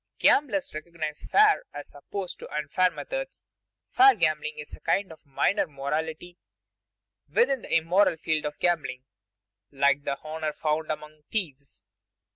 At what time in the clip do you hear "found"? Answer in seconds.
10.53-10.89